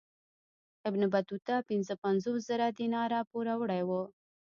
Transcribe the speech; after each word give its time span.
ابن 0.89 1.01
بطوطه 1.13 1.55
پنځه 1.69 1.93
پنځوس 2.03 2.39
زره 2.49 2.67
دیناره 2.79 3.19
پوروړی 3.29 3.81
وو. 3.85 4.03